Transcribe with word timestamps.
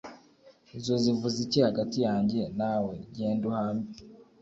izo 0.77 0.93
zivuze 1.03 1.37
iki 1.45 1.59
hagati 1.67 1.97
yanjye 2.07 2.41
nawe 2.59 2.93
genda 3.15 3.43
uhambe 3.51 3.89